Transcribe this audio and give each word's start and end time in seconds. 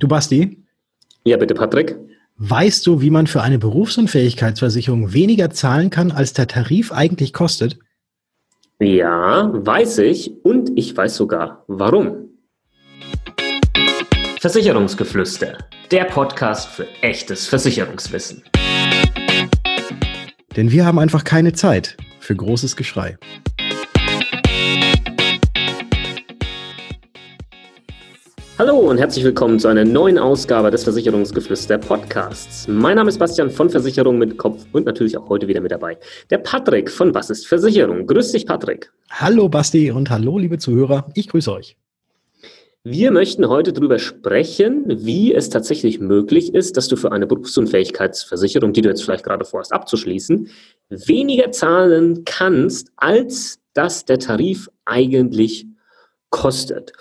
Du 0.00 0.08
Basti? 0.08 0.56
Ja, 1.24 1.36
bitte, 1.36 1.52
Patrick. 1.52 1.94
Weißt 2.38 2.86
du, 2.86 3.02
wie 3.02 3.10
man 3.10 3.26
für 3.26 3.42
eine 3.42 3.58
Berufsunfähigkeitsversicherung 3.58 5.12
weniger 5.12 5.50
zahlen 5.50 5.90
kann, 5.90 6.10
als 6.10 6.32
der 6.32 6.46
Tarif 6.46 6.90
eigentlich 6.90 7.34
kostet? 7.34 7.78
Ja, 8.78 9.50
weiß 9.52 9.98
ich 9.98 10.42
und 10.42 10.70
ich 10.74 10.96
weiß 10.96 11.16
sogar 11.16 11.64
warum. 11.68 12.30
Versicherungsgeflüster, 14.40 15.58
der 15.90 16.04
Podcast 16.04 16.70
für 16.70 16.86
echtes 17.02 17.46
Versicherungswissen. 17.46 18.42
Denn 20.56 20.72
wir 20.72 20.86
haben 20.86 20.98
einfach 20.98 21.24
keine 21.24 21.52
Zeit 21.52 21.98
für 22.20 22.34
großes 22.34 22.74
Geschrei. 22.74 23.18
Hallo 28.60 28.76
und 28.76 28.98
herzlich 28.98 29.24
willkommen 29.24 29.58
zu 29.58 29.68
einer 29.68 29.86
neuen 29.86 30.18
Ausgabe 30.18 30.70
des 30.70 30.84
Versicherungsgeflüster 30.84 31.78
Podcasts. 31.78 32.68
Mein 32.68 32.96
Name 32.96 33.08
ist 33.08 33.18
Bastian 33.18 33.48
von 33.48 33.70
Versicherung 33.70 34.18
mit 34.18 34.36
Kopf 34.36 34.66
und 34.72 34.84
natürlich 34.84 35.16
auch 35.16 35.30
heute 35.30 35.48
wieder 35.48 35.62
mit 35.62 35.72
dabei. 35.72 35.96
Der 36.28 36.36
Patrick 36.36 36.90
von 36.90 37.14
Was 37.14 37.30
ist 37.30 37.46
Versicherung? 37.46 38.06
Grüß 38.06 38.32
dich, 38.32 38.44
Patrick. 38.44 38.92
Hallo, 39.08 39.48
Basti 39.48 39.90
und 39.90 40.10
hallo, 40.10 40.36
liebe 40.36 40.58
Zuhörer. 40.58 41.06
Ich 41.14 41.28
grüße 41.28 41.50
euch. 41.50 41.78
Wir 42.84 43.12
möchten 43.12 43.48
heute 43.48 43.72
darüber 43.72 43.98
sprechen, 43.98 44.84
wie 44.88 45.32
es 45.32 45.48
tatsächlich 45.48 45.98
möglich 45.98 46.52
ist, 46.52 46.76
dass 46.76 46.86
du 46.88 46.96
für 46.96 47.12
eine 47.12 47.26
Berufsunfähigkeitsversicherung, 47.26 48.74
die 48.74 48.82
du 48.82 48.90
jetzt 48.90 49.02
vielleicht 49.02 49.24
gerade 49.24 49.46
vorhast 49.46 49.72
abzuschließen, 49.72 50.50
weniger 50.90 51.50
zahlen 51.50 52.26
kannst, 52.26 52.92
als 52.98 53.58
das 53.72 54.04
der 54.04 54.18
Tarif 54.18 54.68
eigentlich 54.84 55.64
kostet. 56.28 56.92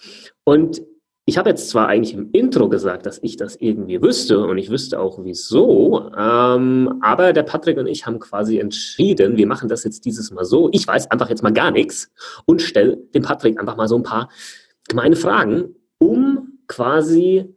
Und 0.45 0.81
ich 1.29 1.37
habe 1.37 1.49
jetzt 1.49 1.69
zwar 1.69 1.87
eigentlich 1.87 2.15
im 2.15 2.31
Intro 2.31 2.69
gesagt, 2.69 3.05
dass 3.05 3.19
ich 3.21 3.37
das 3.37 3.55
irgendwie 3.55 4.01
wüsste 4.01 4.39
und 4.39 4.57
ich 4.57 4.71
wüsste 4.71 4.99
auch 4.99 5.19
wieso, 5.23 6.11
ähm, 6.17 6.99
aber 7.01 7.33
der 7.33 7.43
Patrick 7.43 7.77
und 7.77 7.85
ich 7.85 8.07
haben 8.07 8.17
quasi 8.17 8.57
entschieden, 8.57 9.37
wir 9.37 9.45
machen 9.45 9.69
das 9.69 9.83
jetzt 9.83 10.05
dieses 10.05 10.31
Mal 10.31 10.43
so. 10.43 10.69
Ich 10.71 10.87
weiß 10.87 11.11
einfach 11.11 11.29
jetzt 11.29 11.43
mal 11.43 11.53
gar 11.53 11.69
nichts 11.69 12.11
und 12.45 12.63
stelle 12.63 12.97
dem 13.13 13.21
Patrick 13.21 13.59
einfach 13.59 13.77
mal 13.77 13.87
so 13.87 13.95
ein 13.95 14.01
paar 14.01 14.29
gemeine 14.87 15.15
Fragen, 15.15 15.75
um 15.99 16.57
quasi 16.67 17.55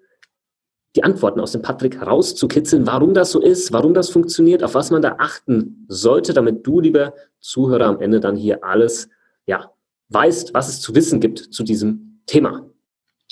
die 0.95 1.03
Antworten 1.03 1.41
aus 1.41 1.53
dem 1.53 1.63
Patrick 1.63 2.03
rauszukitzeln, 2.03 2.87
warum 2.87 3.15
das 3.15 3.31
so 3.31 3.41
ist, 3.41 3.73
warum 3.73 3.95
das 3.95 4.11
funktioniert, 4.11 4.63
auf 4.63 4.75
was 4.75 4.91
man 4.91 5.01
da 5.01 5.17
achten 5.19 5.87
sollte, 5.89 6.35
damit 6.35 6.67
du, 6.67 6.81
lieber 6.81 7.15
Zuhörer, 7.41 7.87
am 7.87 8.03
Ende 8.03 8.21
dann 8.21 8.37
hier 8.37 8.63
alles, 8.63 9.09
ja, 9.47 9.73
weißt, 10.11 10.53
was 10.53 10.69
es 10.69 10.83
zu 10.83 10.95
wissen 10.95 11.21
gibt 11.21 11.39
zu 11.39 11.63
diesem 11.63 12.21
Thema. 12.27 12.67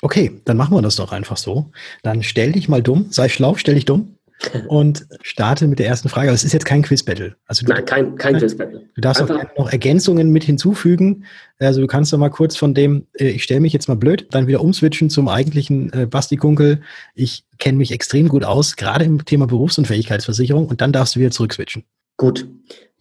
Okay, 0.02 0.40
dann 0.44 0.56
machen 0.56 0.74
wir 0.74 0.82
das 0.82 0.96
doch 0.96 1.12
einfach 1.12 1.36
so. 1.36 1.70
Dann 2.02 2.22
stell 2.22 2.52
dich 2.52 2.68
mal 2.68 2.82
dumm, 2.82 3.06
sei 3.10 3.28
schlau, 3.28 3.56
stell 3.56 3.74
dich 3.74 3.84
dumm 3.84 4.16
und 4.68 5.06
starte 5.22 5.66
mit 5.66 5.78
der 5.78 5.86
ersten 5.86 6.08
Frage. 6.08 6.28
Aber 6.28 6.34
es 6.34 6.44
ist 6.44 6.52
jetzt 6.52 6.64
kein 6.64 6.82
Quiz-Battle. 6.82 7.36
Also 7.46 7.66
Nein, 7.66 7.84
kein, 7.84 8.16
kein 8.16 8.38
Quiz-Battle. 8.38 8.88
Du 8.94 9.00
darfst 9.00 9.20
einfach. 9.20 9.44
auch 9.44 9.58
noch 9.58 9.70
Ergänzungen 9.70 10.30
mit 10.30 10.44
hinzufügen. 10.44 11.24
Also 11.58 11.82
du 11.82 11.86
kannst 11.86 12.12
doch 12.12 12.18
mal 12.18 12.30
kurz 12.30 12.56
von 12.56 12.72
dem, 12.72 13.06
äh, 13.18 13.28
ich 13.28 13.42
stelle 13.42 13.60
mich 13.60 13.72
jetzt 13.72 13.88
mal 13.88 13.96
blöd, 13.96 14.28
dann 14.30 14.46
wieder 14.46 14.62
umswitchen 14.62 15.10
zum 15.10 15.28
eigentlichen 15.28 15.92
äh, 15.92 16.06
Basti 16.06 16.36
Kunkel. 16.36 16.80
Ich 17.14 17.44
kenne 17.58 17.76
mich 17.76 17.92
extrem 17.92 18.28
gut 18.28 18.44
aus, 18.44 18.76
gerade 18.76 19.04
im 19.04 19.24
Thema 19.24 19.46
Berufsunfähigkeitsversicherung 19.46 20.66
und 20.66 20.80
dann 20.80 20.92
darfst 20.92 21.16
du 21.16 21.20
wieder 21.20 21.30
zurückswitchen. 21.30 21.84
Gut. 22.16 22.46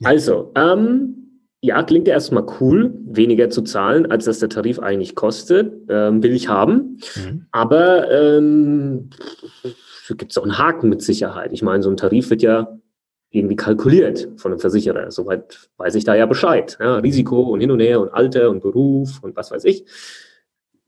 Also, 0.03 0.51
ähm, 0.55 1.28
ja, 1.61 1.83
klingt 1.83 2.07
ja 2.07 2.13
erstmal 2.13 2.45
cool, 2.59 2.93
weniger 3.05 3.49
zu 3.49 3.61
zahlen, 3.61 4.09
als 4.09 4.25
das 4.25 4.39
der 4.39 4.49
Tarif 4.49 4.79
eigentlich 4.79 5.15
kostet, 5.15 5.73
ähm, 5.89 6.23
will 6.23 6.33
ich 6.33 6.47
haben. 6.47 6.99
Mhm. 7.15 7.45
Aber 7.51 8.09
ähm, 8.09 9.09
gibt 10.07 10.31
es 10.31 10.37
auch 10.37 10.43
einen 10.43 10.57
Haken 10.57 10.89
mit 10.89 11.01
Sicherheit. 11.01 11.51
Ich 11.51 11.61
meine, 11.61 11.83
so 11.83 11.89
ein 11.89 11.97
Tarif 11.97 12.29
wird 12.29 12.41
ja 12.41 12.79
irgendwie 13.31 13.57
kalkuliert 13.57 14.29
von 14.37 14.51
einem 14.51 14.59
Versicherer. 14.59 15.11
Soweit 15.11 15.69
weiß 15.77 15.95
ich 15.95 16.03
da 16.03 16.15
ja 16.15 16.25
Bescheid. 16.25 16.77
Ja, 16.79 16.95
Risiko 16.95 17.41
und 17.41 17.59
hin 17.59 17.71
und 17.71 17.79
her 17.79 17.99
und 17.99 18.09
Alter 18.13 18.49
und 18.49 18.61
Beruf 18.61 19.21
und 19.21 19.35
was 19.35 19.51
weiß 19.51 19.65
ich. 19.65 19.85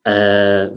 Äh, 0.03 0.69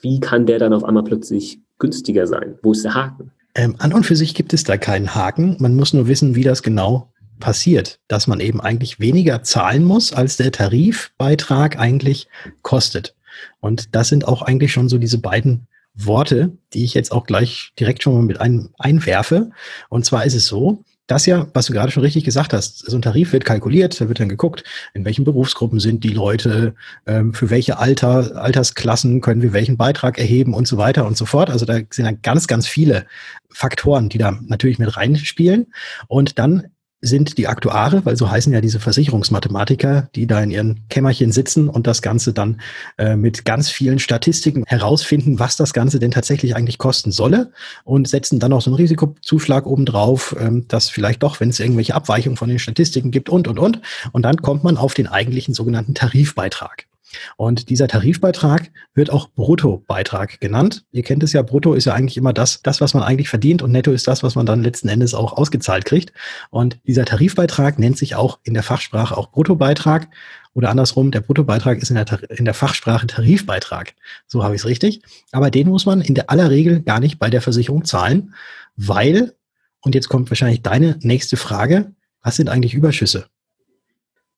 wie 0.00 0.20
kann 0.20 0.44
der 0.46 0.58
dann 0.58 0.72
auf 0.72 0.84
einmal 0.84 1.04
plötzlich 1.04 1.60
günstiger 1.78 2.26
sein? 2.26 2.58
Wo 2.62 2.72
ist 2.72 2.84
der 2.84 2.94
Haken? 2.94 3.30
Ähm, 3.54 3.76
an 3.78 3.92
und 3.92 4.04
für 4.04 4.16
sich 4.16 4.34
gibt 4.34 4.52
es 4.52 4.64
da 4.64 4.76
keinen 4.76 5.14
Haken. 5.14 5.56
Man 5.58 5.74
muss 5.74 5.94
nur 5.94 6.06
wissen, 6.06 6.34
wie 6.34 6.44
das 6.44 6.62
genau 6.62 7.12
passiert, 7.38 8.00
dass 8.08 8.26
man 8.26 8.40
eben 8.40 8.60
eigentlich 8.60 9.00
weniger 9.00 9.42
zahlen 9.42 9.84
muss, 9.84 10.12
als 10.12 10.36
der 10.36 10.52
Tarifbeitrag 10.52 11.78
eigentlich 11.78 12.28
kostet. 12.62 13.14
Und 13.60 13.94
das 13.94 14.08
sind 14.08 14.26
auch 14.26 14.42
eigentlich 14.42 14.72
schon 14.72 14.88
so 14.88 14.98
diese 14.98 15.18
beiden 15.18 15.66
Worte, 15.94 16.56
die 16.72 16.84
ich 16.84 16.94
jetzt 16.94 17.12
auch 17.12 17.24
gleich 17.24 17.72
direkt 17.78 18.02
schon 18.02 18.14
mal 18.14 18.22
mit 18.22 18.40
ein, 18.40 18.70
einwerfe. 18.78 19.50
Und 19.88 20.04
zwar 20.04 20.24
ist 20.24 20.34
es 20.34 20.46
so, 20.46 20.84
dass 21.08 21.24
ja, 21.24 21.48
was 21.54 21.66
du 21.66 21.72
gerade 21.72 21.90
schon 21.90 22.02
richtig 22.02 22.22
gesagt 22.24 22.52
hast, 22.52 22.88
so 22.88 22.96
ein 22.96 23.02
Tarif 23.02 23.32
wird 23.32 23.46
kalkuliert, 23.46 23.98
da 24.00 24.08
wird 24.08 24.20
dann 24.20 24.28
geguckt, 24.28 24.62
in 24.92 25.04
welchen 25.06 25.24
Berufsgruppen 25.24 25.80
sind 25.80 26.04
die 26.04 26.10
Leute, 26.10 26.74
ähm, 27.06 27.32
für 27.32 27.50
welche 27.50 27.78
Alter, 27.78 28.36
Altersklassen 28.36 29.22
können 29.22 29.40
wir 29.40 29.54
welchen 29.54 29.78
Beitrag 29.78 30.18
erheben 30.18 30.52
und 30.52 30.68
so 30.68 30.76
weiter 30.76 31.06
und 31.06 31.16
so 31.16 31.24
fort. 31.24 31.48
Also 31.48 31.64
da 31.64 31.80
sind 31.90 32.04
dann 32.04 32.20
ganz, 32.22 32.46
ganz 32.46 32.68
viele 32.68 33.06
Faktoren, 33.48 34.10
die 34.10 34.18
da 34.18 34.38
natürlich 34.46 34.78
mit 34.78 34.96
reinspielen. 34.96 35.72
Und 36.08 36.38
dann 36.38 36.68
sind 37.00 37.38
die 37.38 37.46
Aktuare, 37.46 38.04
weil 38.04 38.16
so 38.16 38.30
heißen 38.30 38.52
ja 38.52 38.60
diese 38.60 38.80
Versicherungsmathematiker, 38.80 40.08
die 40.14 40.26
da 40.26 40.42
in 40.42 40.50
ihren 40.50 40.88
Kämmerchen 40.88 41.30
sitzen 41.30 41.68
und 41.68 41.86
das 41.86 42.02
Ganze 42.02 42.32
dann 42.32 42.60
äh, 42.96 43.14
mit 43.14 43.44
ganz 43.44 43.70
vielen 43.70 44.00
Statistiken 44.00 44.64
herausfinden, 44.66 45.38
was 45.38 45.56
das 45.56 45.72
Ganze 45.72 46.00
denn 46.00 46.10
tatsächlich 46.10 46.56
eigentlich 46.56 46.78
kosten 46.78 47.12
solle 47.12 47.52
und 47.84 48.08
setzen 48.08 48.40
dann 48.40 48.52
auch 48.52 48.62
so 48.62 48.70
einen 48.70 48.76
Risikozuschlag 48.76 49.66
obendrauf, 49.66 50.34
ähm, 50.40 50.66
dass 50.66 50.90
vielleicht 50.90 51.22
doch, 51.22 51.38
wenn 51.38 51.50
es 51.50 51.60
irgendwelche 51.60 51.94
Abweichungen 51.94 52.36
von 52.36 52.48
den 52.48 52.58
Statistiken 52.58 53.10
gibt 53.10 53.28
und, 53.28 53.46
und, 53.46 53.58
und. 53.58 53.80
Und 54.12 54.22
dann 54.22 54.38
kommt 54.38 54.64
man 54.64 54.76
auf 54.76 54.94
den 54.94 55.06
eigentlichen 55.06 55.54
sogenannten 55.54 55.94
Tarifbeitrag. 55.94 56.86
Und 57.36 57.70
dieser 57.70 57.88
Tarifbeitrag 57.88 58.70
wird 58.94 59.10
auch 59.10 59.30
Bruttobeitrag 59.30 60.40
genannt. 60.40 60.84
Ihr 60.90 61.02
kennt 61.02 61.22
es 61.22 61.32
ja, 61.32 61.42
Brutto 61.42 61.74
ist 61.74 61.86
ja 61.86 61.94
eigentlich 61.94 62.16
immer 62.16 62.32
das, 62.32 62.62
das, 62.62 62.80
was 62.80 62.94
man 62.94 63.02
eigentlich 63.02 63.28
verdient 63.28 63.62
und 63.62 63.72
Netto 63.72 63.92
ist 63.92 64.06
das, 64.08 64.22
was 64.22 64.34
man 64.34 64.46
dann 64.46 64.62
letzten 64.62 64.88
Endes 64.88 65.14
auch 65.14 65.32
ausgezahlt 65.32 65.84
kriegt. 65.84 66.12
Und 66.50 66.78
dieser 66.86 67.04
Tarifbeitrag 67.04 67.78
nennt 67.78 67.98
sich 67.98 68.14
auch 68.14 68.38
in 68.42 68.54
der 68.54 68.62
Fachsprache 68.62 69.16
auch 69.16 69.30
Bruttobeitrag 69.30 70.08
oder 70.54 70.70
andersrum, 70.70 71.10
der 71.10 71.20
Bruttobeitrag 71.20 71.78
ist 71.78 71.90
in 71.90 71.96
der, 71.96 72.30
in 72.30 72.44
der 72.44 72.54
Fachsprache 72.54 73.06
Tarifbeitrag. 73.06 73.94
So 74.26 74.42
habe 74.42 74.54
ich 74.54 74.62
es 74.62 74.66
richtig. 74.66 75.02
Aber 75.30 75.50
den 75.50 75.68
muss 75.68 75.86
man 75.86 76.00
in 76.00 76.14
der 76.14 76.30
aller 76.30 76.50
Regel 76.50 76.80
gar 76.80 77.00
nicht 77.00 77.18
bei 77.18 77.30
der 77.30 77.42
Versicherung 77.42 77.84
zahlen, 77.84 78.34
weil, 78.76 79.34
und 79.82 79.94
jetzt 79.94 80.08
kommt 80.08 80.30
wahrscheinlich 80.30 80.62
deine 80.62 80.98
nächste 81.00 81.36
Frage, 81.36 81.92
was 82.22 82.36
sind 82.36 82.48
eigentlich 82.48 82.74
Überschüsse? 82.74 83.26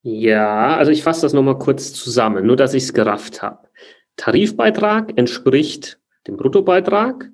Ja, 0.03 0.77
also 0.77 0.91
ich 0.91 1.03
fasse 1.03 1.21
das 1.21 1.33
nochmal 1.33 1.59
kurz 1.59 1.93
zusammen, 1.93 2.45
nur 2.45 2.55
dass 2.55 2.73
ich 2.73 2.83
es 2.83 2.93
gerafft 2.93 3.41
habe. 3.41 3.67
Tarifbeitrag 4.15 5.17
entspricht 5.17 5.99
dem 6.27 6.37
Bruttobeitrag 6.37 7.29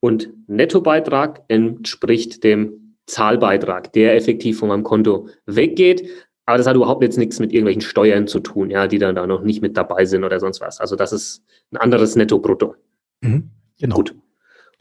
und 0.00 0.30
Nettobeitrag 0.46 1.42
entspricht 1.48 2.42
dem 2.44 2.96
Zahlbeitrag, 3.06 3.92
der 3.92 4.16
effektiv 4.16 4.58
von 4.58 4.68
meinem 4.68 4.82
Konto 4.82 5.28
weggeht. 5.46 6.08
Aber 6.46 6.58
das 6.58 6.66
hat 6.66 6.76
überhaupt 6.76 7.02
jetzt 7.02 7.18
nichts 7.18 7.38
mit 7.38 7.52
irgendwelchen 7.52 7.82
Steuern 7.82 8.26
zu 8.26 8.40
tun, 8.40 8.70
ja, 8.70 8.86
die 8.86 8.98
dann 8.98 9.14
da 9.14 9.26
noch 9.26 9.42
nicht 9.42 9.62
mit 9.62 9.76
dabei 9.76 10.04
sind 10.04 10.24
oder 10.24 10.38
sonst 10.40 10.60
was. 10.60 10.80
Also 10.80 10.96
das 10.96 11.12
ist 11.12 11.44
ein 11.72 11.76
anderes 11.76 12.16
Netto-Brutto. 12.16 12.76
Mhm, 13.20 13.50
genau. 13.78 13.96
Gut. 13.96 14.14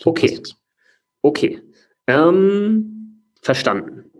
Okay. 0.03 0.41
Okay. 1.21 1.61
Ähm, 2.07 3.21
verstanden. 3.41 4.11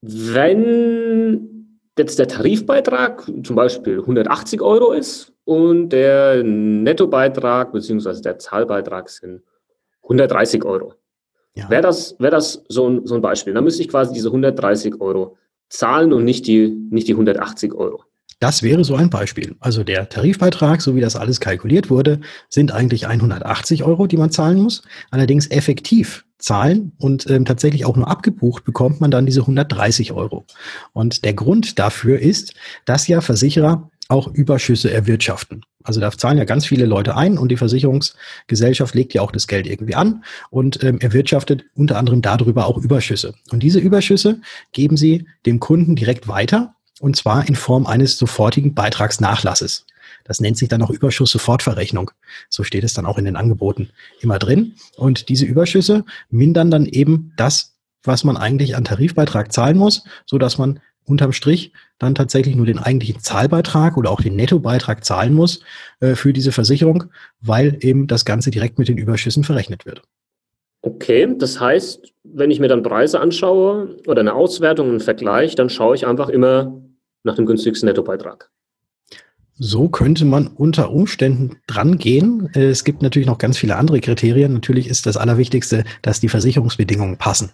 Wenn 0.00 1.63
jetzt 1.98 2.18
der 2.18 2.28
Tarifbeitrag 2.28 3.24
zum 3.42 3.56
Beispiel 3.56 4.00
180 4.00 4.60
Euro 4.62 4.92
ist 4.92 5.32
und 5.44 5.90
der 5.90 6.42
Nettobeitrag 6.42 7.72
bzw. 7.72 8.20
der 8.20 8.38
Zahlbeitrag 8.38 9.08
sind 9.08 9.42
130 10.02 10.64
Euro. 10.64 10.94
Ja. 11.54 11.70
Wäre 11.70 11.82
das, 11.82 12.16
wär 12.18 12.30
das 12.30 12.64
so, 12.68 12.88
ein, 12.88 13.06
so 13.06 13.14
ein 13.14 13.20
Beispiel? 13.20 13.54
Dann 13.54 13.64
müsste 13.64 13.82
ich 13.82 13.88
quasi 13.88 14.12
diese 14.12 14.28
130 14.28 15.00
Euro 15.00 15.36
zahlen 15.68 16.12
und 16.12 16.24
nicht 16.24 16.46
die, 16.46 16.68
nicht 16.90 17.06
die 17.06 17.12
180 17.12 17.74
Euro. 17.74 18.04
Das 18.44 18.62
wäre 18.62 18.84
so 18.84 18.94
ein 18.94 19.08
Beispiel. 19.08 19.56
Also 19.60 19.84
der 19.84 20.10
Tarifbeitrag, 20.10 20.82
so 20.82 20.94
wie 20.94 21.00
das 21.00 21.16
alles 21.16 21.40
kalkuliert 21.40 21.88
wurde, 21.88 22.20
sind 22.50 22.72
eigentlich 22.72 23.06
180 23.06 23.84
Euro, 23.84 24.06
die 24.06 24.18
man 24.18 24.32
zahlen 24.32 24.60
muss. 24.60 24.82
Allerdings 25.10 25.46
effektiv 25.50 26.26
zahlen 26.36 26.92
und 26.98 27.26
ähm, 27.30 27.46
tatsächlich 27.46 27.86
auch 27.86 27.96
nur 27.96 28.06
abgebucht 28.06 28.66
bekommt 28.66 29.00
man 29.00 29.10
dann 29.10 29.24
diese 29.24 29.40
130 29.40 30.12
Euro. 30.12 30.44
Und 30.92 31.24
der 31.24 31.32
Grund 31.32 31.78
dafür 31.78 32.18
ist, 32.18 32.52
dass 32.84 33.08
ja 33.08 33.22
Versicherer 33.22 33.90
auch 34.08 34.28
Überschüsse 34.28 34.90
erwirtschaften. 34.90 35.62
Also 35.82 36.00
da 36.00 36.10
zahlen 36.10 36.36
ja 36.36 36.44
ganz 36.44 36.66
viele 36.66 36.84
Leute 36.84 37.16
ein 37.16 37.38
und 37.38 37.48
die 37.48 37.56
Versicherungsgesellschaft 37.56 38.94
legt 38.94 39.14
ja 39.14 39.22
auch 39.22 39.32
das 39.32 39.46
Geld 39.46 39.66
irgendwie 39.66 39.94
an 39.94 40.22
und 40.50 40.84
ähm, 40.84 41.00
erwirtschaftet 41.00 41.64
unter 41.74 41.96
anderem 41.96 42.20
darüber 42.20 42.66
auch 42.66 42.76
Überschüsse. 42.76 43.32
Und 43.50 43.62
diese 43.62 43.78
Überschüsse 43.78 44.42
geben 44.72 44.98
sie 44.98 45.26
dem 45.46 45.60
Kunden 45.60 45.96
direkt 45.96 46.28
weiter 46.28 46.73
und 47.00 47.16
zwar 47.16 47.46
in 47.48 47.56
Form 47.56 47.86
eines 47.86 48.16
sofortigen 48.16 48.74
Beitragsnachlasses. 48.74 49.86
Das 50.24 50.40
nennt 50.40 50.56
sich 50.56 50.68
dann 50.68 50.82
auch 50.82 50.90
Überschuss-Sofortverrechnung. 50.90 52.10
So 52.48 52.64
steht 52.64 52.84
es 52.84 52.94
dann 52.94 53.06
auch 53.06 53.18
in 53.18 53.24
den 53.24 53.36
Angeboten 53.36 53.90
immer 54.20 54.38
drin. 54.38 54.74
Und 54.96 55.28
diese 55.28 55.44
Überschüsse 55.44 56.04
mindern 56.30 56.70
dann 56.70 56.86
eben 56.86 57.32
das, 57.36 57.74
was 58.02 58.24
man 58.24 58.36
eigentlich 58.36 58.76
an 58.76 58.84
Tarifbeitrag 58.84 59.52
zahlen 59.52 59.76
muss, 59.76 60.04
so 60.26 60.38
dass 60.38 60.58
man 60.58 60.80
unterm 61.04 61.32
Strich 61.32 61.72
dann 61.98 62.14
tatsächlich 62.14 62.56
nur 62.56 62.66
den 62.66 62.78
eigentlichen 62.78 63.20
Zahlbeitrag 63.20 63.96
oder 63.96 64.10
auch 64.10 64.20
den 64.20 64.36
Nettobeitrag 64.36 65.04
zahlen 65.04 65.34
muss 65.34 65.60
äh, 66.00 66.14
für 66.14 66.32
diese 66.32 66.52
Versicherung, 66.52 67.04
weil 67.40 67.76
eben 67.80 68.06
das 68.06 68.24
Ganze 68.24 68.50
direkt 68.50 68.78
mit 68.78 68.88
den 68.88 68.98
Überschüssen 68.98 69.44
verrechnet 69.44 69.84
wird. 69.84 70.02
Okay, 70.86 71.34
das 71.38 71.58
heißt, 71.58 72.12
wenn 72.24 72.50
ich 72.50 72.60
mir 72.60 72.68
dann 72.68 72.82
Preise 72.82 73.18
anschaue 73.18 73.96
oder 74.06 74.20
eine 74.20 74.34
Auswertung, 74.34 74.90
einen 74.90 75.00
Vergleich, 75.00 75.54
dann 75.54 75.70
schaue 75.70 75.94
ich 75.94 76.06
einfach 76.06 76.28
immer 76.28 76.78
nach 77.22 77.36
dem 77.36 77.46
günstigsten 77.46 77.88
Nettobeitrag. 77.88 78.50
So 79.56 79.88
könnte 79.88 80.26
man 80.26 80.46
unter 80.46 80.90
Umständen 80.90 81.56
dran 81.66 81.96
gehen. 81.96 82.50
Es 82.52 82.84
gibt 82.84 83.00
natürlich 83.00 83.26
noch 83.26 83.38
ganz 83.38 83.56
viele 83.56 83.76
andere 83.76 84.00
Kriterien. 84.00 84.52
Natürlich 84.52 84.88
ist 84.88 85.06
das 85.06 85.16
Allerwichtigste, 85.16 85.84
dass 86.02 86.20
die 86.20 86.28
Versicherungsbedingungen 86.28 87.16
passen. 87.16 87.52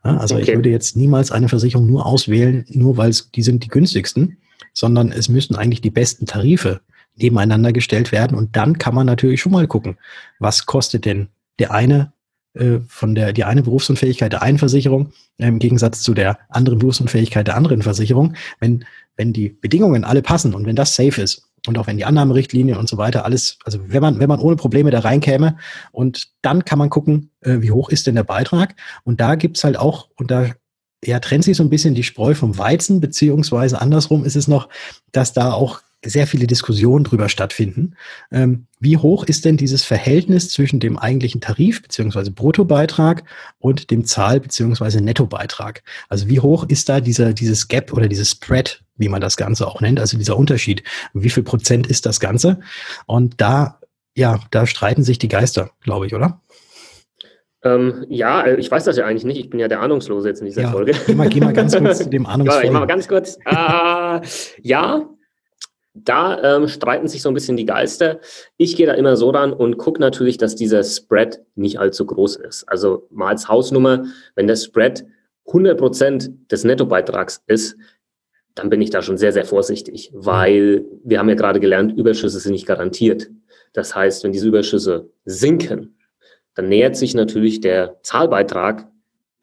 Also 0.00 0.36
okay. 0.36 0.44
ich 0.44 0.56
würde 0.56 0.70
jetzt 0.70 0.96
niemals 0.96 1.32
eine 1.32 1.50
Versicherung 1.50 1.86
nur 1.86 2.06
auswählen, 2.06 2.64
nur 2.70 2.96
weil 2.96 3.10
es, 3.10 3.30
die 3.30 3.42
sind 3.42 3.62
die 3.62 3.68
günstigsten, 3.68 4.38
sondern 4.72 5.12
es 5.12 5.28
müssten 5.28 5.54
eigentlich 5.54 5.82
die 5.82 5.90
besten 5.90 6.24
Tarife 6.24 6.80
nebeneinander 7.16 7.74
gestellt 7.74 8.10
werden. 8.10 8.38
Und 8.38 8.56
dann 8.56 8.78
kann 8.78 8.94
man 8.94 9.06
natürlich 9.06 9.42
schon 9.42 9.52
mal 9.52 9.66
gucken, 9.66 9.98
was 10.38 10.64
kostet 10.64 11.04
denn 11.04 11.28
der 11.58 11.72
eine 11.72 12.00
äh, 12.04 12.19
von 12.88 13.14
der 13.14 13.32
die 13.32 13.44
eine 13.44 13.62
Berufsunfähigkeit 13.62 14.32
der 14.32 14.42
einen 14.42 14.58
Versicherung 14.58 15.12
äh, 15.38 15.46
im 15.46 15.58
Gegensatz 15.58 16.00
zu 16.02 16.14
der 16.14 16.38
anderen 16.48 16.78
Berufsunfähigkeit 16.78 17.46
der 17.46 17.56
anderen 17.56 17.82
Versicherung. 17.82 18.34
Wenn, 18.58 18.84
wenn 19.16 19.32
die 19.32 19.48
Bedingungen 19.48 20.04
alle 20.04 20.22
passen 20.22 20.54
und 20.54 20.66
wenn 20.66 20.76
das 20.76 20.94
safe 20.94 21.20
ist 21.22 21.48
und 21.66 21.78
auch 21.78 21.86
wenn 21.86 21.96
die 21.96 22.04
Annahmerichtlinie 22.04 22.78
und 22.78 22.88
so 22.88 22.96
weiter 22.96 23.24
alles, 23.24 23.58
also 23.64 23.78
wenn 23.86 24.02
man, 24.02 24.18
wenn 24.18 24.28
man 24.28 24.40
ohne 24.40 24.56
Probleme 24.56 24.90
da 24.90 25.00
reinkäme 25.00 25.56
und 25.92 26.28
dann 26.42 26.64
kann 26.64 26.78
man 26.78 26.90
gucken, 26.90 27.30
äh, 27.40 27.58
wie 27.60 27.70
hoch 27.70 27.88
ist 27.88 28.06
denn 28.06 28.16
der 28.16 28.24
Beitrag 28.24 28.74
und 29.04 29.20
da 29.20 29.36
gibt's 29.36 29.62
halt 29.62 29.76
auch, 29.78 30.08
und 30.16 30.30
da 30.30 30.50
ja, 31.04 31.18
trennt 31.20 31.44
sich 31.44 31.56
so 31.56 31.62
ein 31.62 31.70
bisschen 31.70 31.94
die 31.94 32.02
Spreu 32.02 32.34
vom 32.34 32.58
Weizen, 32.58 33.00
beziehungsweise 33.00 33.80
andersrum 33.80 34.24
ist 34.24 34.36
es 34.36 34.48
noch, 34.48 34.68
dass 35.12 35.32
da 35.32 35.52
auch 35.52 35.80
sehr 36.04 36.26
viele 36.26 36.46
Diskussionen 36.46 37.04
drüber 37.04 37.28
stattfinden. 37.28 37.94
Ähm, 38.32 38.66
wie 38.78 38.96
hoch 38.96 39.24
ist 39.24 39.44
denn 39.44 39.56
dieses 39.56 39.84
Verhältnis 39.84 40.48
zwischen 40.48 40.80
dem 40.80 40.98
eigentlichen 40.98 41.40
Tarif 41.40 41.82
beziehungsweise 41.82 42.30
Bruttobeitrag 42.30 43.24
und 43.58 43.90
dem 43.90 44.06
Zahl 44.06 44.40
beziehungsweise 44.40 45.02
Nettobeitrag? 45.02 45.82
Also 46.08 46.28
wie 46.28 46.40
hoch 46.40 46.64
ist 46.68 46.88
da 46.88 47.00
dieser, 47.00 47.32
dieses 47.32 47.68
Gap 47.68 47.92
oder 47.92 48.08
dieses 48.08 48.30
Spread, 48.30 48.82
wie 48.96 49.08
man 49.08 49.20
das 49.20 49.36
Ganze 49.36 49.66
auch 49.66 49.80
nennt, 49.80 50.00
also 50.00 50.16
dieser 50.16 50.36
Unterschied? 50.36 50.82
Wie 51.12 51.30
viel 51.30 51.42
Prozent 51.42 51.86
ist 51.86 52.06
das 52.06 52.20
Ganze? 52.20 52.60
Und 53.06 53.40
da, 53.40 53.80
ja, 54.14 54.40
da 54.50 54.66
streiten 54.66 55.04
sich 55.04 55.18
die 55.18 55.28
Geister, 55.28 55.70
glaube 55.82 56.06
ich, 56.06 56.14
oder? 56.14 56.40
Ähm, 57.62 58.06
ja, 58.08 58.42
äh, 58.42 58.56
ich 58.56 58.70
weiß 58.70 58.84
das 58.84 58.96
ja 58.96 59.04
eigentlich 59.04 59.24
nicht. 59.24 59.38
Ich 59.38 59.50
bin 59.50 59.60
ja 59.60 59.68
der 59.68 59.80
Ahnungslose 59.80 60.28
jetzt 60.28 60.40
in 60.40 60.46
dieser 60.46 60.62
ja, 60.62 60.70
Folge. 60.70 60.94
Geh 61.06 61.14
mal, 61.14 61.28
geh 61.28 61.40
mal 61.40 61.52
ganz 61.52 61.76
kurz 61.76 61.98
zu 61.98 62.08
dem 62.08 62.24
Ahnungsvollen. 62.24 62.64
Ich 62.64 62.72
mach 62.72 62.80
mal 62.80 62.86
ganz 62.86 63.06
kurz. 63.06 63.36
Äh, 63.44 64.20
ja, 64.62 65.06
da 65.94 66.56
ähm, 66.56 66.68
streiten 66.68 67.08
sich 67.08 67.22
so 67.22 67.28
ein 67.28 67.34
bisschen 67.34 67.56
die 67.56 67.66
Geister. 67.66 68.20
Ich 68.56 68.76
gehe 68.76 68.86
da 68.86 68.94
immer 68.94 69.16
so 69.16 69.30
ran 69.30 69.52
und 69.52 69.76
gucke 69.76 70.00
natürlich, 70.00 70.38
dass 70.38 70.54
dieser 70.54 70.84
Spread 70.84 71.42
nicht 71.56 71.78
allzu 71.78 72.06
groß 72.06 72.36
ist. 72.36 72.64
Also 72.68 73.06
mal 73.10 73.28
als 73.28 73.48
Hausnummer, 73.48 74.04
wenn 74.36 74.46
der 74.46 74.56
Spread 74.56 75.04
100% 75.46 76.48
des 76.48 76.64
Nettobeitrags 76.64 77.42
ist, 77.46 77.76
dann 78.54 78.70
bin 78.70 78.80
ich 78.80 78.90
da 78.90 79.02
schon 79.02 79.16
sehr, 79.16 79.32
sehr 79.32 79.44
vorsichtig, 79.44 80.10
weil 80.12 80.84
wir 81.04 81.18
haben 81.18 81.28
ja 81.28 81.34
gerade 81.34 81.60
gelernt, 81.60 81.96
Überschüsse 81.96 82.40
sind 82.40 82.52
nicht 82.52 82.66
garantiert. 82.66 83.30
Das 83.72 83.94
heißt, 83.94 84.24
wenn 84.24 84.32
diese 84.32 84.48
Überschüsse 84.48 85.10
sinken, 85.24 85.96
dann 86.54 86.68
nähert 86.68 86.96
sich 86.96 87.14
natürlich 87.14 87.60
der 87.60 88.00
Zahlbeitrag 88.02 88.88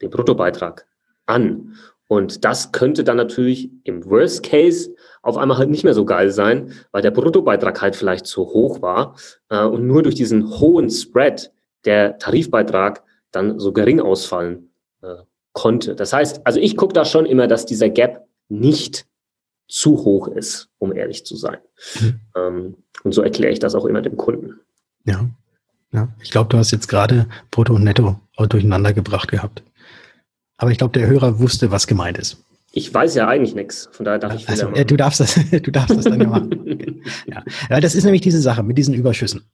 dem 0.02 0.10
Bruttobeitrag 0.10 0.86
an. 1.26 1.76
Und 2.08 2.46
das 2.46 2.72
könnte 2.72 3.04
dann 3.04 3.18
natürlich 3.18 3.70
im 3.84 4.06
Worst 4.06 4.44
Case 4.44 4.94
auf 5.22 5.38
einmal 5.38 5.58
halt 5.58 5.70
nicht 5.70 5.84
mehr 5.84 5.94
so 5.94 6.06
geil 6.06 6.32
sein, 6.32 6.74
weil 6.92 7.02
der 7.02 7.12
Bruttobeitrag 7.12 7.82
halt 7.82 7.96
vielleicht 7.96 8.28
zu 8.28 8.46
hoch 8.46 8.82
war 8.82 9.16
äh, 9.50 9.64
und 9.64 9.88
nur 9.88 10.04
durch 10.04 10.16
diesen 10.16 10.60
hohen 10.60 10.90
Spread 10.90 11.52
der 11.86 12.18
Tarifbeitrag 12.18 13.04
dann 13.32 13.60
so 13.60 13.72
gering 13.72 14.00
ausfallen 14.00 14.72
äh, 15.02 15.16
konnte. 15.54 15.96
Das 15.96 16.14
heißt, 16.14 16.46
also 16.46 16.60
ich 16.60 16.78
gucke 16.78 16.94
da 16.94 17.06
schon 17.06 17.26
immer, 17.26 17.48
dass 17.48 17.66
dieser 17.66 17.90
Gap 17.90 18.28
nicht 18.50 19.06
zu 19.68 19.98
hoch 19.98 20.28
ist, 20.28 20.70
um 20.78 20.94
ehrlich 20.94 21.26
zu 21.26 21.36
sein. 21.36 21.58
Mhm. 22.00 22.20
Ähm, 22.36 22.76
und 23.04 23.14
so 23.14 23.22
erkläre 23.22 23.52
ich 23.52 23.60
das 23.60 23.76
auch 23.76 23.86
immer 23.86 24.02
dem 24.02 24.18
Kunden. 24.18 24.60
Ja, 25.04 25.26
ja. 25.92 26.10
ich 26.22 26.32
glaube, 26.32 26.50
du 26.50 26.58
hast 26.58 26.72
jetzt 26.72 26.88
gerade 26.88 27.28
Brutto 27.52 27.74
und 27.74 27.84
Netto 27.84 28.20
durcheinander 28.38 28.94
gebracht 28.94 29.30
gehabt. 29.30 29.64
Aber 30.58 30.72
ich 30.72 30.78
glaube, 30.78 30.98
der 30.98 31.08
Hörer 31.08 31.40
wusste, 31.40 31.72
was 31.72 31.88
gemeint 31.88 32.18
ist. 32.18 32.44
Ich 32.78 32.94
weiß 32.94 33.16
ja 33.16 33.28
eigentlich 33.28 33.56
nichts, 33.56 33.90
von 33.92 34.06
daher 34.06 34.20
darf 34.20 34.36
ich 34.36 34.48
also, 34.48 34.68
äh, 34.70 34.86
du 34.86 34.98
darfst 34.98 35.20
das, 35.20 35.34
du 35.64 35.72
darfst 35.72 35.98
das 35.98 36.04
dann 36.04 36.22
ja 36.22 36.28
machen. 36.28 37.02
ja. 37.26 37.44
ja, 37.72 37.80
das 37.80 37.96
ist 37.96 38.04
nämlich 38.04 38.22
diese 38.22 38.40
Sache 38.40 38.62
mit 38.62 38.78
diesen 38.78 38.94
Überschüssen. 38.94 39.46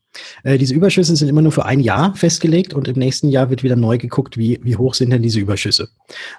Äh, 0.44 0.58
diese 0.58 0.74
Überschüsse 0.74 1.16
sind 1.16 1.30
immer 1.30 1.42
nur 1.42 1.54
für 1.54 1.64
ein 1.64 1.80
Jahr 1.80 2.14
festgelegt 2.16 2.74
und 2.74 2.90
im 2.90 3.00
nächsten 3.00 3.30
Jahr 3.30 3.50
wird 3.50 3.64
wieder 3.64 3.78
neu 3.78 3.98
geguckt, 3.98 4.36
wie, 4.36 4.60
wie 4.62 4.76
hoch 4.76 4.94
sind 4.94 5.12
denn 5.12 5.22
diese 5.22 5.40
Überschüsse. 5.40 5.88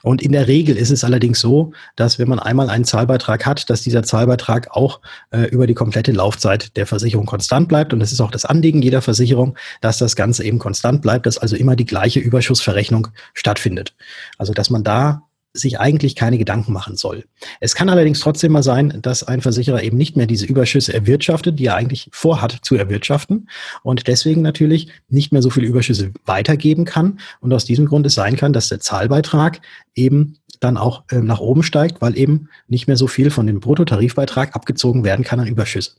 Und 0.03 0.21
in 0.21 0.33
der 0.33 0.47
Regel 0.47 0.77
ist 0.77 0.91
es 0.91 1.05
allerdings 1.05 1.41
so, 1.41 1.73
dass 1.97 2.19
wenn 2.19 2.29
man 2.29 2.39
einmal 2.39 2.69
einen 2.69 2.85
Zahlbeitrag 2.85 3.47
hat, 3.47 3.71
dass 3.71 3.81
dieser 3.81 4.03
Zahlbeitrag 4.03 4.69
auch 4.73 5.01
äh, 5.31 5.45
über 5.49 5.67
die 5.67 5.73
komplette 5.73 6.13
Laufzeit 6.13 6.77
der 6.77 6.87
Versicherung 6.87 7.25
konstant 7.25 7.67
bleibt. 7.67 7.95
Und 7.95 8.01
das 8.01 8.13
ist 8.13 8.21
auch 8.21 8.31
das 8.31 8.45
Anliegen 8.45 8.83
jeder 8.83 9.01
Versicherung, 9.01 9.57
dass 9.81 9.97
das 9.97 10.17
Ganze 10.17 10.45
eben 10.45 10.59
konstant 10.59 11.01
bleibt, 11.01 11.25
dass 11.25 11.39
also 11.39 11.57
immer 11.57 11.77
die 11.77 11.87
gleiche 11.87 12.21
Überschussverrechnung 12.21 13.09
stattfindet. 13.33 13.95
Also 14.37 14.53
dass 14.53 14.69
man 14.69 14.85
da 14.85 15.24
sich 15.55 15.79
eigentlich 15.79 16.17
keine 16.17 16.37
Gedanken 16.37 16.73
machen 16.73 16.97
soll. 16.97 17.25
Es 17.61 17.75
kann 17.77 17.89
allerdings 17.89 18.19
trotzdem 18.19 18.53
mal 18.53 18.65
sein, 18.65 18.99
dass 19.01 19.23
ein 19.23 19.41
Versicherer 19.41 19.83
eben 19.83 19.97
nicht 19.97 20.17
mehr 20.17 20.27
diese 20.27 20.47
Überschüsse 20.47 20.93
erwirtschaftet, 20.93 21.59
die 21.59 21.67
er 21.67 21.77
eigentlich 21.77 22.09
vorhat 22.13 22.59
zu 22.63 22.75
erwirtschaften 22.75 23.49
und 23.85 24.09
deswegen 24.09 24.43
natürlich 24.43 24.89
nicht 25.09 25.33
mehr 25.33 25.43
so 25.43 25.51
viele 25.51 25.69
Überschüsse 25.69 26.13
weitergeben 26.27 26.85
kann. 26.85 27.21
Und 27.41 27.53
aus 27.53 27.65
diesem 27.65 27.87
Grund 27.87 28.05
es 28.05 28.15
sein 28.15 28.37
kann, 28.37 28.53
dass 28.53 28.69
der 28.69 28.81
Zahlbeitrag 28.81 29.61
eben 29.95 30.39
dann 30.59 30.77
auch 30.77 31.05
äh, 31.11 31.21
nach 31.21 31.41
oben 31.41 31.63
steigt, 31.63 32.01
weil 32.01 32.19
eben 32.19 32.49
nicht 32.67 32.89
mehr 32.89 32.97
so 32.97 33.07
viel 33.07 33.31
von 33.31 33.47
dem 33.47 33.61
Bruttotarifbeitrag 33.61 34.57
abgezogen 34.57 35.05
werden 35.05 35.25
kann 35.25 35.39
an 35.39 35.47
Überschüsse. 35.47 35.93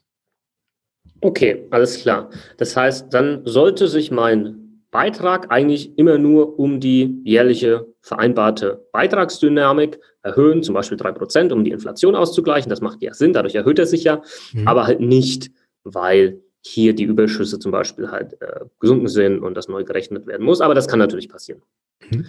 Okay, 1.22 1.66
alles 1.72 2.02
klar. 2.02 2.30
Das 2.58 2.76
heißt, 2.76 3.14
dann 3.14 3.42
sollte 3.46 3.88
sich 3.88 4.12
mein 4.12 4.65
Beitrag 4.96 5.52
eigentlich 5.52 5.98
immer 5.98 6.18
nur 6.18 6.58
um 6.58 6.80
die 6.80 7.20
jährliche 7.26 7.86
vereinbarte 8.00 8.88
Beitragsdynamik 8.94 10.00
erhöhen, 10.22 10.64
zum 10.64 10.74
Beispiel 10.74 10.98
drei 10.98 11.12
Prozent, 11.12 11.52
um 11.52 11.66
die 11.66 11.72
Inflation 11.72 12.16
auszugleichen. 12.16 12.70
Das 12.70 12.80
macht 12.80 13.02
ja 13.02 13.14
Sinn, 13.14 13.34
dadurch 13.34 13.56
erhöht 13.56 13.78
er 13.78 13.88
sich 13.88 14.06
ja, 14.06 14.22
mhm. 14.54 14.66
aber 14.66 14.88
halt 14.88 15.02
nicht, 15.02 15.52
weil 15.84 16.40
hier 16.62 16.96
die 16.96 17.04
Überschüsse 17.04 17.60
zum 17.60 17.74
Beispiel 17.74 18.10
halt 18.10 18.42
äh, 18.42 18.62
gesunken 18.80 19.10
sind 19.10 19.40
und 19.40 19.56
das 19.56 19.68
neu 19.68 19.84
gerechnet 19.84 20.28
werden 20.28 20.46
muss. 20.46 20.62
Aber 20.62 20.74
das 20.74 20.88
kann 20.88 21.00
natürlich 21.00 21.28
passieren. 21.28 21.62
Mhm. 22.10 22.28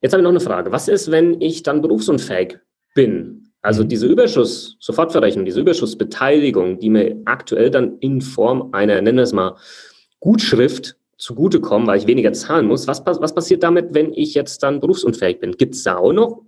Jetzt 0.00 0.12
habe 0.12 0.20
ich 0.20 0.24
noch 0.24 0.30
eine 0.30 0.38
Frage. 0.38 0.70
Was 0.70 0.86
ist, 0.86 1.10
wenn 1.10 1.40
ich 1.40 1.64
dann 1.64 1.82
berufsunfähig 1.82 2.60
bin? 2.94 3.50
Also 3.60 3.82
mhm. 3.82 3.88
diese 3.88 4.06
Überschuss-Sofortverrechnung, 4.06 5.44
diese 5.44 5.60
Überschussbeteiligung, 5.60 6.78
die 6.78 6.90
mir 6.90 7.20
aktuell 7.24 7.72
dann 7.72 7.98
in 7.98 8.20
Form 8.20 8.68
einer, 8.70 9.02
nennen 9.02 9.16
wir 9.16 9.24
es 9.24 9.32
mal, 9.32 9.56
Gutschrift 10.20 10.97
zugutekommen, 11.18 11.86
weil 11.86 11.98
ich 11.98 12.06
weniger 12.06 12.32
zahlen 12.32 12.66
muss. 12.66 12.86
Was, 12.86 13.04
was 13.04 13.34
passiert 13.34 13.62
damit, 13.62 13.92
wenn 13.92 14.12
ich 14.12 14.34
jetzt 14.34 14.62
dann 14.62 14.80
berufsunfähig 14.80 15.40
bin? 15.40 15.52
Gibt 15.52 15.74
es 15.74 15.82
da 15.82 15.96
auch 15.96 16.12
noch 16.12 16.42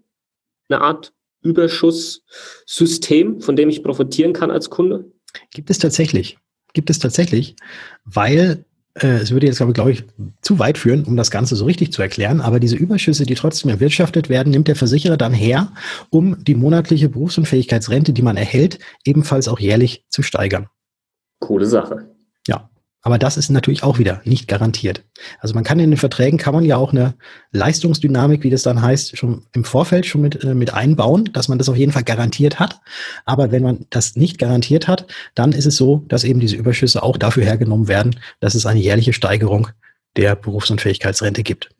eine 0.69 0.81
Art 0.81 1.13
Überschusssystem, 1.43 3.41
von 3.41 3.57
dem 3.57 3.69
ich 3.69 3.83
profitieren 3.83 4.33
kann 4.33 4.51
als 4.51 4.71
Kunde? 4.71 5.11
Gibt 5.53 5.71
es 5.71 5.79
tatsächlich. 5.79 6.39
Gibt 6.73 6.91
es 6.91 7.01
tatsächlich, 7.01 7.57
weil 8.05 8.65
äh, 8.95 9.19
es 9.19 9.33
würde 9.33 9.47
jetzt, 9.47 9.57
glaube 9.57 9.73
ich, 9.73 9.75
glaube 9.75 9.93
ich, 9.93 10.05
zu 10.41 10.59
weit 10.59 10.79
führen, 10.79 11.05
um 11.05 11.17
das 11.17 11.31
Ganze 11.31 11.57
so 11.57 11.65
richtig 11.65 11.93
zu 11.93 12.03
erklären, 12.03 12.41
aber 12.41 12.61
diese 12.61 12.77
Überschüsse, 12.77 13.27
die 13.27 13.35
trotzdem 13.35 13.71
erwirtschaftet 13.71 14.29
werden, 14.29 14.51
nimmt 14.51 14.69
der 14.69 14.77
Versicherer 14.77 15.17
dann 15.17 15.33
her, 15.33 15.73
um 16.11 16.43
die 16.45 16.55
monatliche 16.55 17.09
Berufsunfähigkeitsrente, 17.09 18.13
die 18.13 18.23
man 18.23 18.37
erhält, 18.37 18.79
ebenfalls 19.05 19.49
auch 19.49 19.59
jährlich 19.59 20.05
zu 20.09 20.23
steigern. 20.23 20.69
Coole 21.41 21.67
Sache. 21.67 22.15
Ja, 22.47 22.71
aber 23.03 23.19
das 23.19 23.37
ist 23.37 23.51
natürlich 23.51 23.83
auch 23.83 23.99
wieder 23.99 24.21
nicht 24.25 24.47
garantiert. 24.47 25.05
Also 25.41 25.55
man 25.55 25.65
kann 25.65 25.81
in 25.81 25.91
den 25.91 25.97
Verträgen 25.97 26.39
kann 26.39 26.55
man 26.55 26.65
ja 26.65 26.77
auch 26.77 26.93
eine 26.93 27.15
Leistungsdynamik, 27.53 28.43
wie 28.43 28.51
das 28.51 28.63
dann 28.63 28.83
heißt, 28.83 29.17
schon 29.17 29.47
im 29.53 29.65
Vorfeld 29.65 30.07
schon 30.07 30.21
mit, 30.21 30.45
äh, 30.45 30.55
mit 30.55 30.75
einbauen, 30.75 31.31
dass 31.33 31.49
man 31.49 31.59
das 31.59 31.69
auf 31.69 31.77
jeden 31.77 31.93
Fall 31.93 32.05
garantiert 32.05 32.61
hat. 32.61 32.81
Aber 33.25 33.53
wenn 33.53 33.63
man 33.63 33.87
das 33.91 34.17
nicht 34.17 34.39
garantiert 34.39 34.87
hat, 34.87 35.07
dann 35.35 35.53
ist 35.53 35.67
es 35.67 35.77
so, 35.77 36.05
dass 36.09 36.25
eben 36.25 36.41
diese 36.41 36.57
Überschüsse 36.57 37.03
auch 37.03 37.17
dafür 37.17 37.45
hergenommen 37.45 37.89
werden, 37.89 38.21
dass 38.41 38.55
es 38.55 38.67
eine 38.67 38.81
jährliche 38.81 39.13
Steigerung 39.13 39.69
der 40.17 40.37
Berufsunfähigkeitsrente 40.37 41.43
gibt. 41.43 41.71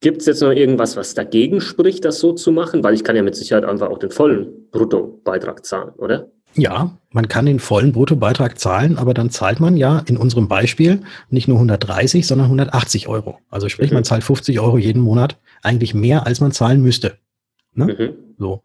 Gibt 0.00 0.20
es 0.20 0.26
jetzt 0.26 0.42
noch 0.42 0.52
irgendwas, 0.52 0.96
was 0.96 1.14
dagegen 1.14 1.60
spricht, 1.60 2.04
das 2.04 2.18
so 2.20 2.32
zu 2.32 2.52
machen? 2.52 2.84
Weil 2.84 2.94
ich 2.94 3.02
kann 3.02 3.16
ja 3.16 3.22
mit 3.22 3.34
Sicherheit 3.34 3.64
einfach 3.64 3.88
auch 3.88 3.98
den 3.98 4.10
vollen 4.10 4.70
Bruttobeitrag 4.70 5.64
zahlen, 5.64 5.90
oder? 5.96 6.30
Ja, 6.56 6.96
man 7.10 7.28
kann 7.28 7.44
den 7.44 7.60
vollen 7.60 7.92
Bruttobeitrag 7.92 8.58
zahlen, 8.58 8.96
aber 8.96 9.12
dann 9.12 9.30
zahlt 9.30 9.60
man 9.60 9.76
ja 9.76 9.98
in 10.06 10.16
unserem 10.16 10.48
Beispiel 10.48 11.02
nicht 11.28 11.48
nur 11.48 11.58
130, 11.58 12.26
sondern 12.26 12.46
180 12.46 13.08
Euro. 13.08 13.38
Also 13.50 13.68
sprich, 13.68 13.90
mhm. 13.90 13.96
man 13.96 14.04
zahlt 14.04 14.24
50 14.24 14.58
Euro 14.60 14.78
jeden 14.78 15.02
Monat, 15.02 15.38
eigentlich 15.62 15.92
mehr, 15.92 16.26
als 16.26 16.40
man 16.40 16.52
zahlen 16.52 16.82
müsste. 16.82 17.18
Ne? 17.74 17.86
Mhm. 17.86 18.14
So. 18.38 18.62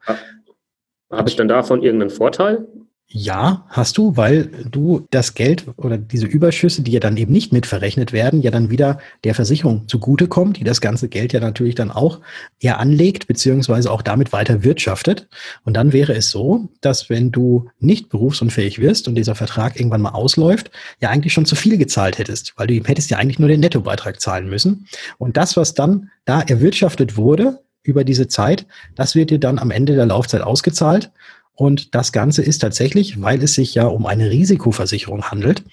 Habe 1.12 1.30
ich 1.30 1.36
dann 1.36 1.50
davon 1.50 1.84
irgendeinen 1.84 2.10
Vorteil? 2.10 2.66
Ja, 3.14 3.66
hast 3.68 3.98
du, 3.98 4.16
weil 4.16 4.46
du 4.70 5.06
das 5.12 5.34
Geld 5.34 5.66
oder 5.76 5.98
diese 5.98 6.26
Überschüsse, 6.26 6.82
die 6.82 6.94
ja 6.94 7.02
dann 7.02 7.18
eben 7.18 7.34
nicht 7.34 7.52
mitverrechnet 7.52 8.14
werden, 8.14 8.42
ja 8.42 8.52
dann 8.52 8.70
wieder 8.70 9.00
der 9.26 9.36
Versicherung 9.36 9.86
zugutekommt, 9.90 10.56
die 10.56 10.64
das 10.64 10.80
ganze 10.80 11.10
Geld 11.10 11.34
ja 11.34 11.42
natürlich 11.42 11.76
dann 11.76 11.92
auch 11.92 12.22
eher 12.62 12.80
anlegt, 12.80 13.28
beziehungsweise 13.28 13.92
auch 13.92 14.02
damit 14.02 14.32
weiter 14.32 14.64
wirtschaftet. 14.64 15.28
Und 15.66 15.76
dann 15.76 15.92
wäre 15.92 16.14
es 16.14 16.32
so, 16.32 16.70
dass 16.80 17.10
wenn 17.10 17.34
du 17.34 17.70
nicht 17.80 18.08
berufsunfähig 18.08 18.80
wirst 18.80 19.10
und 19.10 19.16
dieser 19.16 19.36
Vertrag 19.36 19.78
irgendwann 19.78 20.02
mal 20.02 20.12
ausläuft, 20.12 20.72
ja 21.02 21.10
eigentlich 21.10 21.34
schon 21.34 21.46
zu 21.46 21.58
viel 21.58 21.78
gezahlt 21.78 22.18
hättest, 22.18 22.54
weil 22.56 22.68
du 22.68 22.76
hättest 22.76 23.10
ja 23.10 23.18
eigentlich 23.18 23.40
nur 23.40 23.50
den 23.50 23.60
Nettobeitrag 23.60 24.22
zahlen 24.22 24.48
müssen. 24.48 24.88
Und 25.18 25.36
das, 25.36 25.58
was 25.58 25.74
dann 25.74 26.12
da 26.24 26.40
erwirtschaftet 26.40 27.18
wurde 27.18 27.60
über 27.84 28.06
diese 28.06 28.30
Zeit, 28.30 28.66
das 28.96 29.16
wird 29.16 29.32
dir 29.32 29.40
dann 29.40 29.60
am 29.60 29.70
Ende 29.70 29.96
der 29.96 30.06
Laufzeit 30.06 30.44
ausgezahlt. 30.44 31.12
Und 31.56 31.96
das 31.96 32.12
Ganze 32.12 32.42
ist 32.44 32.60
tatsächlich, 32.60 33.22
weil 33.22 33.44
es 33.44 33.54
sich 33.54 33.76
ja 33.76 33.88
um 33.88 34.06
eine 34.06 34.30
Risikoversicherung 34.30 35.24
handelt, 35.24 35.64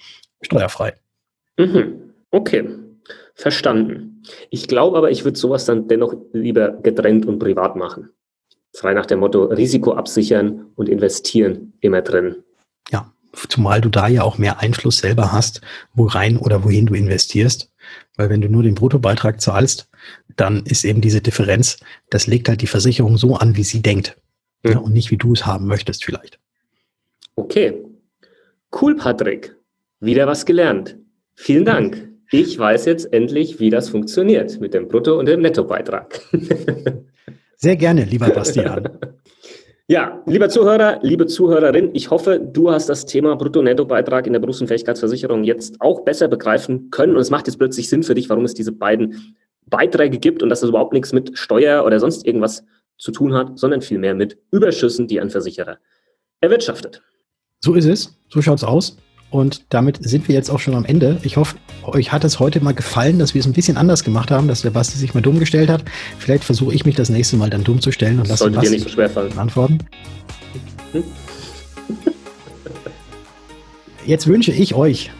steuerfrei. 0.41 0.93
Mhm. 1.57 2.13
Okay, 2.31 2.69
verstanden. 3.33 4.23
Ich 4.49 4.67
glaube 4.67 4.97
aber, 4.97 5.11
ich 5.11 5.23
würde 5.23 5.37
sowas 5.37 5.65
dann 5.65 5.87
dennoch 5.87 6.13
lieber 6.33 6.71
getrennt 6.71 7.25
und 7.25 7.39
privat 7.39 7.75
machen. 7.75 8.09
Frei 8.73 8.93
nach 8.93 9.07
dem 9.07 9.19
Motto 9.19 9.45
Risiko 9.45 9.93
absichern 9.93 10.67
und 10.75 10.89
investieren 10.89 11.73
immer 11.81 12.01
drin. 12.01 12.43
Ja, 12.91 13.11
zumal 13.47 13.81
du 13.81 13.89
da 13.89 14.07
ja 14.07 14.23
auch 14.23 14.37
mehr 14.37 14.59
Einfluss 14.59 14.99
selber 14.99 15.31
hast, 15.31 15.61
wo 15.93 16.05
rein 16.05 16.37
oder 16.37 16.63
wohin 16.63 16.85
du 16.85 16.93
investierst. 16.93 17.71
Weil 18.15 18.29
wenn 18.29 18.41
du 18.41 18.49
nur 18.49 18.63
den 18.63 18.75
Bruttobeitrag 18.75 19.41
zahlst, 19.41 19.89
dann 20.35 20.65
ist 20.65 20.85
eben 20.85 21.01
diese 21.01 21.21
Differenz, 21.21 21.79
das 22.09 22.27
legt 22.27 22.47
halt 22.47 22.61
die 22.61 22.67
Versicherung 22.67 23.17
so 23.17 23.35
an, 23.35 23.55
wie 23.55 23.63
sie 23.63 23.81
denkt. 23.81 24.17
Mhm. 24.63 24.71
Ja, 24.71 24.77
und 24.79 24.93
nicht, 24.93 25.11
wie 25.11 25.17
du 25.17 25.33
es 25.33 25.45
haben 25.45 25.67
möchtest 25.67 26.03
vielleicht. 26.03 26.39
Okay. 27.35 27.83
Cool, 28.79 28.95
Patrick. 28.95 29.55
Wieder 29.99 30.27
was 30.27 30.45
gelernt. 30.45 30.97
Vielen 31.35 31.65
Dank. 31.65 32.09
Ich 32.31 32.57
weiß 32.59 32.85
jetzt 32.85 33.11
endlich, 33.11 33.59
wie 33.59 33.69
das 33.69 33.89
funktioniert 33.89 34.59
mit 34.61 34.73
dem 34.73 34.87
Brutto- 34.87 35.17
und 35.17 35.25
dem 35.25 35.41
Nettobeitrag. 35.41 36.21
Sehr 37.55 37.75
gerne, 37.75 38.03
lieber 38.03 38.29
Bastian. 38.29 38.89
Ja, 39.91 40.21
lieber 40.27 40.49
Zuhörer, 40.49 40.99
liebe 41.01 41.25
Zuhörerin, 41.25 41.89
ich 41.93 42.11
hoffe, 42.11 42.39
du 42.39 42.69
hast 42.69 42.89
das 42.89 43.07
Thema 43.07 43.35
Brutto-Netto-Beitrag 43.35 44.27
in 44.27 44.33
der 44.33 44.39
Berufsunfähigkeitsversicherung 44.39 45.43
jetzt 45.43 45.81
auch 45.81 46.01
besser 46.01 46.27
begreifen 46.27 46.91
können 46.91 47.15
und 47.15 47.21
es 47.21 47.31
macht 47.31 47.47
jetzt 47.47 47.57
plötzlich 47.57 47.89
Sinn 47.89 48.03
für 48.03 48.13
dich, 48.13 48.29
warum 48.29 48.45
es 48.45 48.53
diese 48.53 48.71
beiden 48.71 49.35
Beiträge 49.65 50.19
gibt 50.19 50.43
und 50.43 50.49
dass 50.49 50.59
das 50.59 50.69
überhaupt 50.69 50.93
nichts 50.93 51.11
mit 51.11 51.39
Steuer 51.39 51.85
oder 51.87 51.99
sonst 51.99 52.23
irgendwas 52.23 52.63
zu 52.99 53.11
tun 53.11 53.33
hat, 53.33 53.57
sondern 53.57 53.81
vielmehr 53.81 54.13
mit 54.13 54.37
Überschüssen, 54.51 55.07
die 55.07 55.19
ein 55.19 55.29
Versicherer 55.29 55.77
erwirtschaftet. 56.41 57.01
So 57.61 57.73
ist 57.73 57.85
es, 57.85 58.19
so 58.29 58.41
schaut 58.41 58.57
es 58.57 58.63
aus. 58.63 58.97
Und 59.31 59.65
damit 59.69 59.99
sind 60.01 60.27
wir 60.27 60.33
jetzt 60.33 60.49
auch 60.49 60.59
schon 60.59 60.73
am 60.73 60.85
Ende. 60.85 61.19
Ich 61.23 61.37
hoffe, 61.37 61.57
euch 61.83 62.11
hat 62.11 62.23
es 62.23 62.39
heute 62.39 62.61
mal 62.61 62.73
gefallen, 62.73 63.19
dass 63.19 63.35
wir 63.35 63.39
es 63.39 63.45
ein 63.45 63.53
bisschen 63.53 63.77
anders 63.77 64.03
gemacht 64.03 64.31
haben, 64.31 64.47
dass 64.47 64.63
der 64.63 64.71
Basti 64.71 64.97
sich 64.97 65.13
mal 65.13 65.21
dumm 65.21 65.39
gestellt 65.39 65.69
hat. 65.69 65.83
Vielleicht 66.17 66.43
versuche 66.43 66.73
ich 66.73 66.83
mich 66.85 66.95
das 66.95 67.09
nächste 67.09 67.37
Mal 67.37 67.49
dann 67.49 67.63
dumm 67.63 67.79
zu 67.79 67.91
stellen 67.91 68.19
und 68.19 68.27
lasse 68.27 68.49
Basti 68.49 68.67
dir 68.67 68.71
nicht 68.71 68.83
so 68.83 68.89
schwer 68.89 69.09
fallen. 69.09 69.37
antworten. 69.37 69.77
Hm? 70.93 71.03
Jetzt 74.05 74.25
wünsche 74.25 74.51
ich 74.51 74.73
euch 74.73 75.11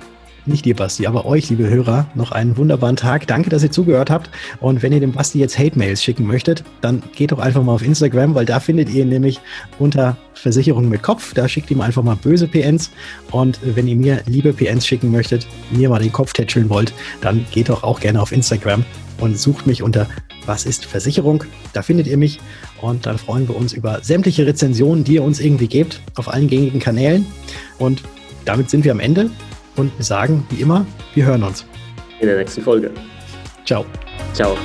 nicht 0.50 0.66
dir, 0.66 0.76
Basti, 0.76 1.08
aber 1.08 1.26
euch, 1.26 1.50
liebe 1.50 1.70
Hörer, 1.70 2.08
noch 2.16 2.32
einen 2.32 2.58
wunderbaren 2.58 2.96
Tag. 2.96 3.28
Danke, 3.28 3.50
dass 3.50 3.64
ihr 3.64 3.72
zugehört 3.72 4.10
habt. 4.10 4.30
Und 4.60 4.82
wenn 4.84 4.92
ihr 4.92 5.00
dem 5.00 5.14
Basti 5.14 5.40
jetzt 5.40 5.58
Hate-Mails 5.58 6.04
schicken 6.04 6.26
möchtet, 6.26 6.64
dann 6.82 7.02
geht 7.16 7.32
doch 7.32 7.40
einfach 7.40 7.64
mal 7.64 7.74
auf 7.74 7.84
Instagram, 7.84 8.36
weil 8.36 8.46
da 8.46 8.60
findet 8.60 8.90
ihr 8.90 9.04
ihn 9.04 9.10
nämlich 9.10 9.40
unter 9.78 10.18
Versicherung 10.34 10.90
mit 10.90 11.04
Kopf. 11.04 11.34
Da 11.34 11.48
schickt 11.48 11.72
ihm 11.72 11.82
einfach 11.82 12.04
mal 12.04 12.16
böse 12.16 12.48
PNs. 12.48 12.92
Und 13.32 13.60
wenn 13.64 13.88
ihr 13.88 13.96
mir 13.96 14.22
liebe 14.26 14.52
PNs 14.54 14.86
schicken 14.86 15.12
möchtet, 15.12 15.48
mir 15.72 15.90
mal 15.90 16.00
den 16.00 16.12
Kopf 16.12 16.34
tätscheln 16.34 16.70
wollt, 16.70 16.94
dann 17.22 17.46
geht 17.52 17.70
doch 17.70 17.84
auch 17.84 18.00
gerne 18.00 18.22
auf 18.22 18.32
Instagram 18.32 18.84
und 19.20 19.38
sucht 19.38 19.68
mich 19.68 19.84
unter 19.84 20.08
Was 20.46 20.66
ist 20.66 20.86
Versicherung? 20.86 21.44
Da 21.74 21.82
findet 21.82 22.08
ihr 22.08 22.18
mich. 22.18 22.40
Und 22.82 23.06
dann 23.06 23.18
freuen 23.18 23.48
wir 23.48 23.56
uns 23.56 23.74
über 23.74 24.00
sämtliche 24.02 24.46
Rezensionen, 24.46 25.04
die 25.04 25.16
ihr 25.16 25.24
uns 25.24 25.40
irgendwie 25.40 25.68
gebt, 25.68 26.02
auf 26.16 26.28
allen 26.28 26.48
gängigen 26.48 26.80
Kanälen. 26.80 27.26
Und 27.78 28.04
damit 28.46 28.70
sind 28.70 28.84
wir 28.84 28.92
am 28.92 29.00
Ende 29.00 29.30
und 29.80 29.98
wir 29.98 30.06
sagen, 30.06 30.46
wie 30.50 30.62
immer, 30.62 30.86
wir 31.16 31.26
hören 31.26 31.44
uns. 31.44 31.66
In 32.20 32.28
der 32.28 32.38
nächsten 32.38 32.62
Folge. 32.62 32.92
Ciao. 33.66 33.86
Ciao. 34.34 34.58